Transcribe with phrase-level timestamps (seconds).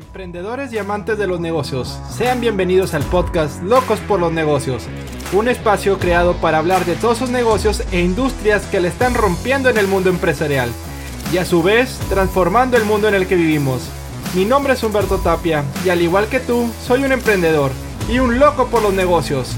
[0.00, 4.86] Emprendedores y amantes de los negocios, sean bienvenidos al podcast Locos por los Negocios,
[5.32, 9.68] un espacio creado para hablar de todos esos negocios e industrias que le están rompiendo
[9.68, 10.70] en el mundo empresarial
[11.32, 13.88] y a su vez transformando el mundo en el que vivimos.
[14.36, 17.72] Mi nombre es Humberto Tapia y al igual que tú, soy un emprendedor
[18.08, 19.56] y un loco por los negocios.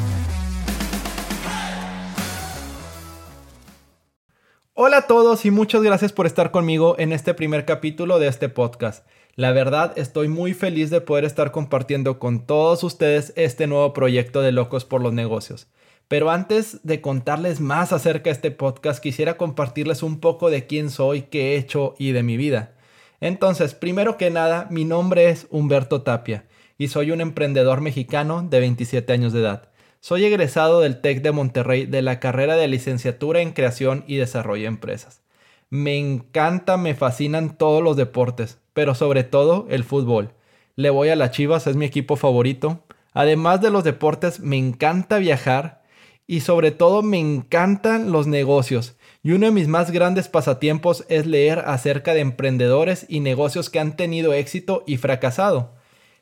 [4.72, 8.48] Hola a todos y muchas gracias por estar conmigo en este primer capítulo de este
[8.48, 9.06] podcast.
[9.36, 14.42] La verdad estoy muy feliz de poder estar compartiendo con todos ustedes este nuevo proyecto
[14.42, 15.68] de Locos por los Negocios.
[16.08, 20.90] Pero antes de contarles más acerca de este podcast, quisiera compartirles un poco de quién
[20.90, 22.74] soy, qué he hecho y de mi vida.
[23.20, 26.46] Entonces, primero que nada, mi nombre es Humberto Tapia
[26.78, 29.68] y soy un emprendedor mexicano de 27 años de edad.
[30.00, 34.62] Soy egresado del TEC de Monterrey de la carrera de licenciatura en creación y desarrollo
[34.62, 35.22] de empresas.
[35.68, 40.32] Me encanta, me fascinan todos los deportes, pero sobre todo el fútbol.
[40.76, 42.84] Le voy a las Chivas, es mi equipo favorito.
[43.12, 45.82] Además de los deportes, me encanta viajar
[46.26, 48.96] y sobre todo me encantan los negocios.
[49.22, 53.80] Y uno de mis más grandes pasatiempos es leer acerca de emprendedores y negocios que
[53.80, 55.74] han tenido éxito y fracasado.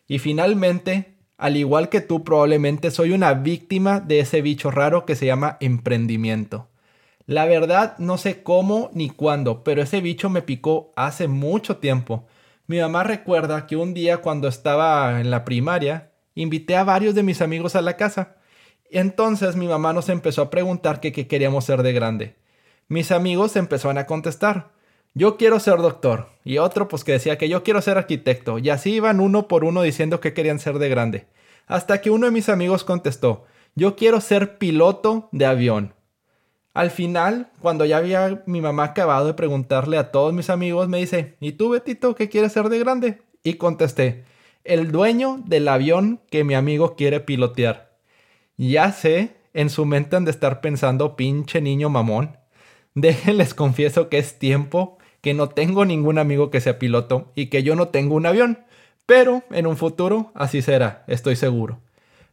[0.08, 5.14] Y finalmente, al igual que tú probablemente soy una víctima de ese bicho raro que
[5.14, 6.68] se llama emprendimiento.
[7.26, 12.26] La verdad no sé cómo ni cuándo, pero ese bicho me picó hace mucho tiempo.
[12.68, 17.24] Mi mamá recuerda que un día cuando estaba en la primaria, invité a varios de
[17.24, 18.36] mis amigos a la casa.
[18.88, 22.36] Entonces mi mamá nos empezó a preguntar qué queríamos ser de grande.
[22.86, 24.70] Mis amigos empezaron a contestar
[25.14, 26.28] yo quiero ser doctor.
[26.44, 28.58] Y otro pues que decía que yo quiero ser arquitecto.
[28.58, 31.26] Y así iban uno por uno diciendo que querían ser de grande.
[31.66, 35.94] Hasta que uno de mis amigos contestó, yo quiero ser piloto de avión.
[36.78, 40.98] Al final, cuando ya había mi mamá acabado de preguntarle a todos mis amigos, me
[40.98, 43.18] dice, ¿y tú, Betito, qué quieres ser de grande?
[43.42, 44.22] Y contesté,
[44.62, 47.90] el dueño del avión que mi amigo quiere pilotear.
[48.56, 52.36] Ya sé, en su mente han de estar pensando, pinche niño mamón.
[52.94, 57.64] Déjenles confieso que es tiempo que no tengo ningún amigo que sea piloto y que
[57.64, 58.60] yo no tengo un avión.
[59.04, 61.80] Pero en un futuro así será, estoy seguro.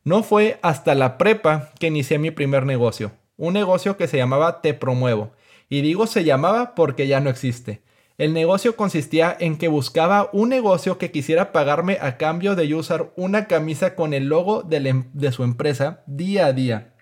[0.03, 4.61] No fue hasta la prepa que inicié mi primer negocio, un negocio que se llamaba
[4.61, 5.31] Te Promuevo.
[5.69, 7.81] Y digo se llamaba porque ya no existe.
[8.17, 12.77] El negocio consistía en que buscaba un negocio que quisiera pagarme a cambio de yo
[12.77, 16.93] usar una camisa con el logo de, em, de su empresa día a día.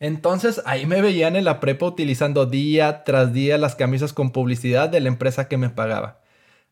[0.00, 4.88] Entonces ahí me veían en la prepa utilizando día tras día las camisas con publicidad
[4.88, 6.20] de la empresa que me pagaba.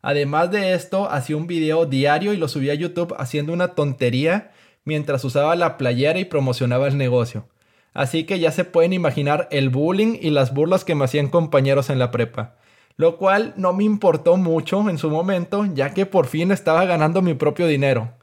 [0.01, 4.51] Además de esto, hacía un video diario y lo subía a YouTube haciendo una tontería
[4.85, 7.47] mientras usaba la playera y promocionaba el negocio.
[7.97, 11.89] Así que ya se pueden imaginar el bullying y las burlas que me hacían compañeros
[11.89, 12.53] en la prepa.
[12.95, 17.23] Lo cual no me importó mucho en su momento, ya que por fin estaba ganando
[17.23, 18.13] mi propio dinero.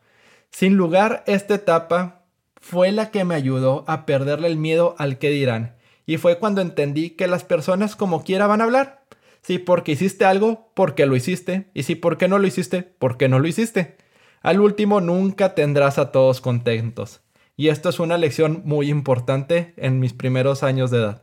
[0.53, 2.23] Sin lugar, esta etapa
[2.61, 5.75] fue la que me ayudó a perderle el miedo al que dirán.
[6.07, 9.03] Y fue cuando entendí que las personas como quiera van a hablar.
[9.43, 11.73] Si porque hiciste algo, porque lo hiciste.
[11.75, 13.97] Y si porque no lo hiciste, porque no lo hiciste.
[14.41, 17.24] Al último nunca tendrás a todos contentos.
[17.57, 21.23] Y esto es una lección muy importante en mis primeros años de edad.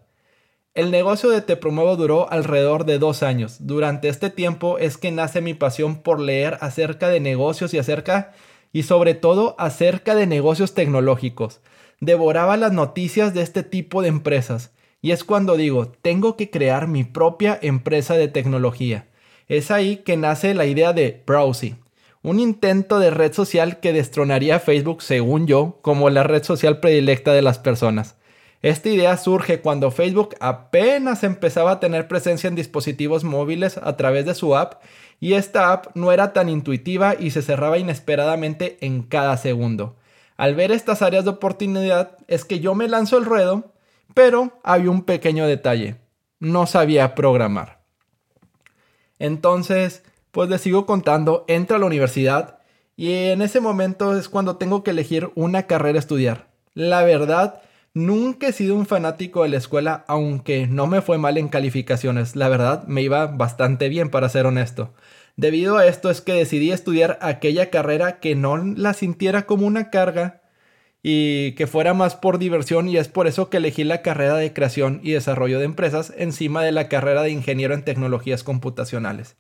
[0.74, 3.58] El negocio de Te Promuevo duró alrededor de dos años.
[3.59, 8.31] Durante este tiempo es que nace mi pasión por leer acerca de negocios y acerca
[8.72, 11.59] y sobre todo acerca de negocios tecnológicos.
[12.00, 14.72] Devoraba las noticias de este tipo de empresas.
[15.02, 19.09] Y es cuando digo, tengo que crear mi propia empresa de tecnología.
[19.50, 21.75] Es ahí que nace la idea de Browsy,
[22.23, 27.33] un intento de red social que destronaría Facebook, según yo, como la red social predilecta
[27.33, 28.15] de las personas.
[28.61, 34.25] Esta idea surge cuando Facebook apenas empezaba a tener presencia en dispositivos móviles a través
[34.25, 34.83] de su app
[35.19, 39.95] y esta app no era tan intuitiva y se cerraba inesperadamente en cada segundo.
[40.38, 43.73] Al ver estas áreas de oportunidad es que yo me lanzo el ruedo,
[44.13, 45.95] pero había un pequeño detalle.
[46.39, 47.81] No sabía programar.
[49.17, 52.59] Entonces, pues les sigo contando, entro a la universidad
[52.96, 56.48] y en ese momento es cuando tengo que elegir una carrera a estudiar.
[56.74, 57.62] La verdad,
[57.94, 62.38] Nunca he sido un fanático de la escuela, aunque no me fue mal en calificaciones.
[62.38, 64.94] La verdad, me iba bastante bien, para ser honesto.
[65.36, 69.89] Debido a esto es que decidí estudiar aquella carrera que no la sintiera como una
[69.89, 70.42] carga
[71.04, 74.54] y que fuera más por diversión y es por eso que elegí la carrera de
[74.54, 79.36] creación y desarrollo de empresas encima de la carrera de ingeniero en tecnologías computacionales.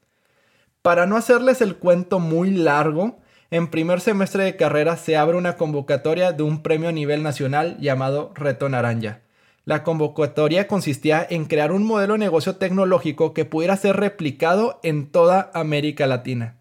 [0.81, 3.19] Para no hacerles el cuento muy largo,
[3.51, 7.77] en primer semestre de carrera se abre una convocatoria de un premio a nivel nacional
[7.79, 9.21] llamado Reto Naranja.
[9.63, 15.11] La convocatoria consistía en crear un modelo de negocio tecnológico que pudiera ser replicado en
[15.11, 16.57] toda América Latina.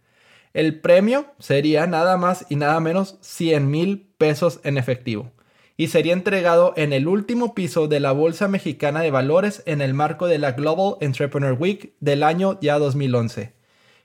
[0.52, 5.32] El premio sería nada más y nada menos 100 mil pesos en efectivo
[5.78, 9.94] y sería entregado en el último piso de la Bolsa Mexicana de Valores en el
[9.94, 13.59] marco de la Global Entrepreneur Week del año ya 2011.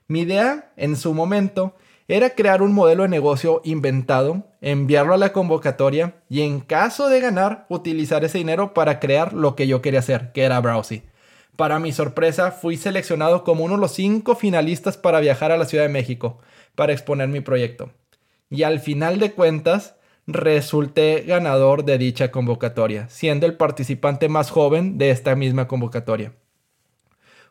[0.08, 1.74] Mi idea, en su momento,
[2.08, 7.20] era crear un modelo de negocio inventado, enviarlo a la convocatoria y en caso de
[7.20, 11.02] ganar, utilizar ese dinero para crear lo que yo quería hacer, que era Browsy.
[11.56, 15.64] Para mi sorpresa, fui seleccionado como uno de los cinco finalistas para viajar a la
[15.64, 16.38] Ciudad de México
[16.76, 17.90] para exponer mi proyecto.
[18.50, 19.96] Y al final de cuentas,
[20.28, 26.32] resulté ganador de dicha convocatoria, siendo el participante más joven de esta misma convocatoria.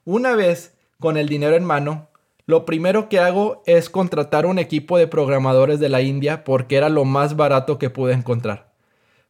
[0.06, 2.08] Una vez con el dinero en mano,
[2.46, 6.90] lo primero que hago es contratar un equipo de programadores de la India porque era
[6.90, 8.74] lo más barato que pude encontrar.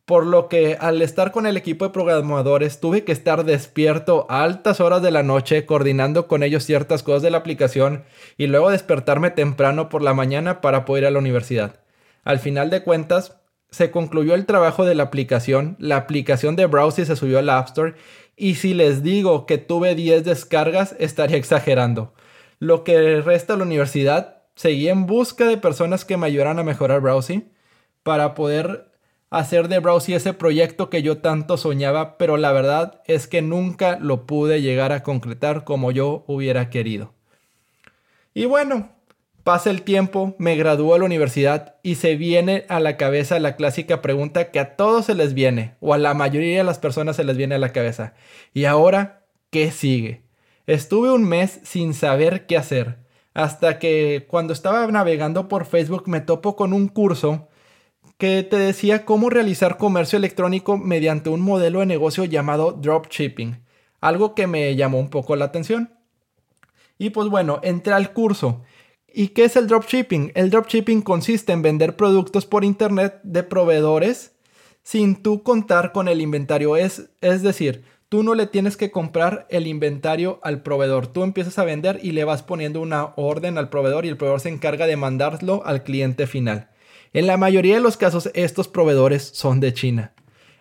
[0.04, 4.44] Por lo que al estar con el equipo de programadores tuve que estar despierto a
[4.44, 8.04] altas horas de la noche coordinando con ellos ciertas cosas de la aplicación
[8.38, 11.80] y luego despertarme temprano por la mañana para poder ir a la universidad.
[12.24, 13.38] Al final de cuentas,
[13.72, 17.68] se concluyó el trabajo de la aplicación, la aplicación de Browser se subió al App
[17.68, 17.96] Store
[18.36, 22.14] y si les digo que tuve 10 descargas estaría exagerando.
[22.60, 26.64] Lo que resta de la universidad, seguí en busca de personas que me ayudaran a
[26.64, 27.52] mejorar Browsy
[28.04, 28.92] para poder
[29.30, 33.98] hacer de Browsy ese proyecto que yo tanto soñaba, pero la verdad es que nunca
[34.00, 37.14] lo pude llegar a concretar como yo hubiera querido.
[38.34, 38.96] Y bueno,
[39.46, 43.56] Pasa el tiempo, me gradúo a la universidad y se viene a la cabeza la
[43.56, 47.16] clásica pregunta que a todos se les viene, o a la mayoría de las personas
[47.16, 48.16] se les viene a la cabeza.
[48.56, 50.25] ¿Y ahora qué sigue?
[50.68, 52.98] Estuve un mes sin saber qué hacer,
[53.34, 57.48] hasta que cuando estaba navegando por Facebook me topo con un curso
[58.18, 63.64] que te decía cómo realizar comercio electrónico mediante un modelo de negocio llamado dropshipping,
[64.02, 65.94] algo que me llamó un poco la atención.
[66.98, 68.64] Y pues bueno, entré al curso
[69.18, 70.34] ¿Y qué es el dropshipping?
[70.36, 74.34] El dropshipping consiste en vender productos por internet de proveedores
[74.84, 76.76] sin tú contar con el inventario.
[76.76, 81.08] Es, es decir, tú no le tienes que comprar el inventario al proveedor.
[81.08, 84.42] Tú empiezas a vender y le vas poniendo una orden al proveedor y el proveedor
[84.42, 86.70] se encarga de mandarlo al cliente final.
[87.14, 90.14] En la mayoría de los casos estos proveedores son de China.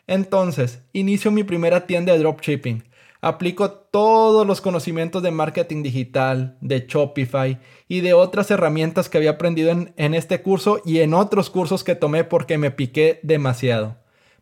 [0.06, 2.84] Entonces, inicio mi primera tienda de dropshipping
[3.24, 7.58] aplico todos los conocimientos de marketing digital, de Shopify
[7.88, 11.84] y de otras herramientas que había aprendido en, en, este curso y en otros cursos
[11.84, 13.96] que tomé porque me piqué demasiado.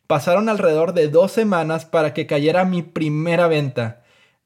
[0.06, 4.02] Pasaron alrededor de dos semanas para que cayera mi primera venta.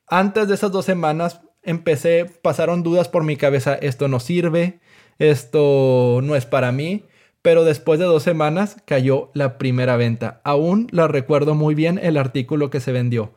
[0.07, 4.81] Antes de esas dos semanas empecé, pasaron dudas por mi cabeza, esto no sirve,
[5.19, 7.05] esto no es para mí,
[7.43, 10.41] pero después de dos semanas cayó la primera venta.
[10.45, 13.33] Aún la recuerdo muy bien el artículo que se vendió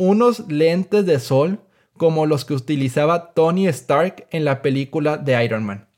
[0.00, 1.60] unos lentes de sol
[1.98, 5.88] como los que utilizaba Tony Stark en la película de Iron Man.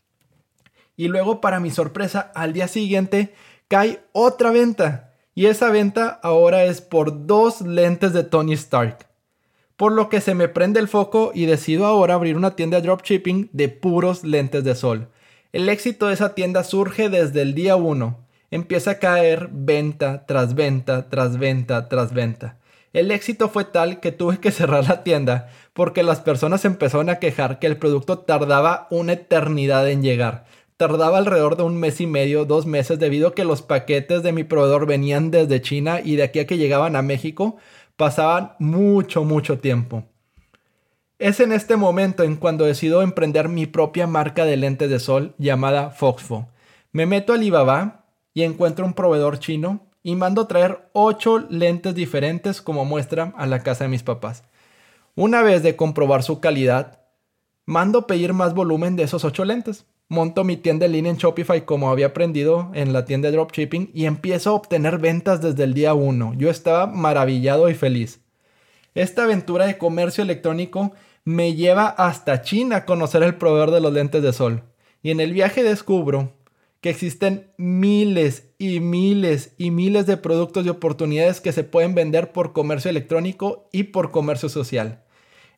[0.96, 3.32] Y luego, para mi sorpresa, al día siguiente
[3.68, 5.11] cae otra venta.
[5.34, 9.06] Y esa venta ahora es por dos lentes de Tony Stark.
[9.76, 12.82] Por lo que se me prende el foco y decido ahora abrir una tienda de
[12.82, 15.08] dropshipping de puros lentes de sol.
[15.52, 18.26] El éxito de esa tienda surge desde el día 1.
[18.50, 22.58] Empieza a caer venta tras venta, tras venta, tras venta.
[22.92, 27.18] El éxito fue tal que tuve que cerrar la tienda porque las personas empezaron a
[27.18, 30.44] quejar que el producto tardaba una eternidad en llegar.
[30.82, 34.32] Tardaba alrededor de un mes y medio, dos meses, debido a que los paquetes de
[34.32, 37.56] mi proveedor venían desde China y de aquí a que llegaban a México
[37.96, 40.02] pasaban mucho, mucho tiempo.
[41.20, 45.36] Es en este momento en cuando decido emprender mi propia marca de lentes de sol
[45.38, 46.48] llamada Foxfo.
[46.90, 52.60] Me meto a Alibaba y encuentro un proveedor chino y mando traer 8 lentes diferentes
[52.60, 54.42] como muestra a la casa de mis papás.
[55.14, 56.98] Una vez de comprobar su calidad,
[57.66, 59.86] mando pedir más volumen de esos 8 lentes.
[60.12, 63.92] Monto mi tienda en línea en Shopify como había aprendido en la tienda de dropshipping
[63.94, 66.34] y empiezo a obtener ventas desde el día 1.
[66.36, 68.20] Yo estaba maravillado y feliz.
[68.94, 70.92] Esta aventura de comercio electrónico
[71.24, 74.64] me lleva hasta China a conocer el proveedor de los lentes de sol.
[75.02, 76.34] Y en el viaje descubro
[76.82, 82.32] que existen miles y miles y miles de productos y oportunidades que se pueden vender
[82.32, 85.04] por comercio electrónico y por comercio social.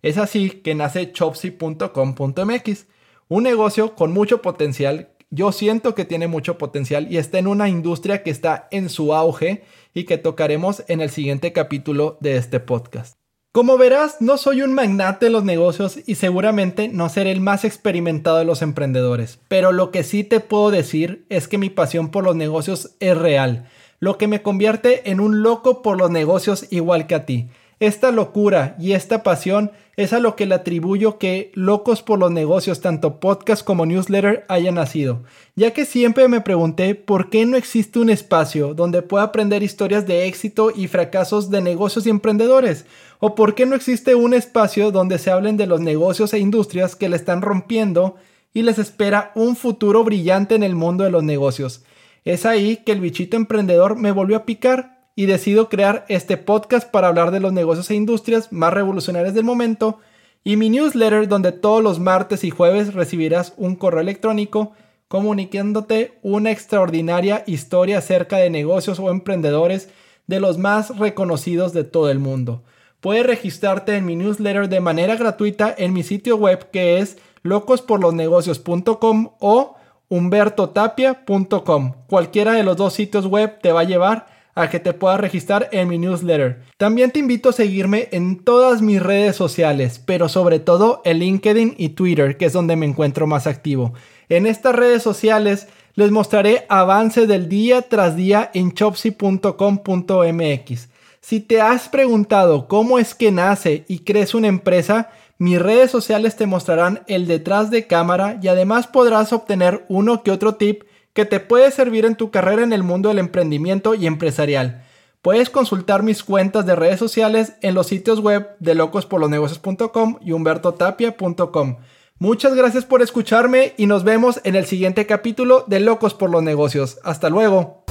[0.03, 2.87] Es así que nace chopsy.com.mx,
[3.29, 5.11] un negocio con mucho potencial.
[5.31, 9.15] Yo siento que tiene mucho potencial y está en una industria que está en su
[9.15, 9.65] auge
[9.95, 13.17] y que tocaremos en el siguiente capítulo de este podcast.
[13.53, 17.65] Como verás, no soy un magnate de los negocios y seguramente no seré el más
[17.65, 22.11] experimentado de los emprendedores, pero lo que sí te puedo decir es que mi pasión
[22.11, 23.69] por los negocios es real,
[24.01, 27.49] lo que me convierte en un loco por los negocios igual que a ti.
[27.81, 32.31] Esta locura y esta pasión es a lo que le atribuyo que Locos por los
[32.31, 35.23] Negocios, tanto podcast como newsletter, haya nacido,
[35.57, 40.07] ya que siempre me pregunté por qué no existe un espacio donde pueda aprender historias
[40.07, 42.87] de éxito y fracasos de negocios y emprendedores,
[43.19, 46.97] o por qué no existe un espacio donde se hablen de los negocios e industrias
[46.97, 48.17] que le están rompiendo
[48.53, 51.83] y les espera un futuro brillante en el mundo de los negocios.
[52.25, 56.91] Es ahí que el bichito emprendedor me volvió a picar y decido crear este podcast
[56.91, 60.01] para hablar de los negocios e industrias más revolucionarios del momento
[60.43, 64.73] y mi newsletter donde todos los martes y jueves recibirás un correo electrónico
[65.09, 69.89] comunicándote una extraordinaria historia acerca de negocios o emprendedores
[70.27, 72.63] de los más reconocidos de todo el mundo.
[73.01, 79.31] Puedes registrarte en mi newsletter de manera gratuita en mi sitio web que es locosporlosnegocios.com
[79.39, 79.77] o
[80.09, 81.93] humbertotapia.com.
[82.07, 85.69] Cualquiera de los dos sitios web te va a llevar a que te puedas registrar
[85.73, 86.63] en mi newsletter.
[86.77, 91.75] También te invito a seguirme en todas mis redes sociales, pero sobre todo en LinkedIn
[91.77, 93.95] y Twitter, que es donde me encuentro más activo.
[94.29, 100.89] En estas redes sociales les mostraré avance del día tras día en chopsy.com.mx.
[101.21, 106.37] Si te has preguntado cómo es que nace y crees una empresa, mis redes sociales
[106.37, 110.83] te mostrarán el detrás de cámara y además podrás obtener uno que otro tip
[111.15, 114.85] que te puede servir en tu carrera en el mundo del emprendimiento y empresarial.
[115.23, 121.77] Puedes consultar mis cuentas de redes sociales en los sitios web de locosporlosnegocios.com y humbertotapia.com.
[122.19, 126.43] Muchas gracias por escucharme y nos vemos en el siguiente capítulo de Locos por los
[126.43, 126.99] Negocios.
[127.05, 127.84] Hasta luego.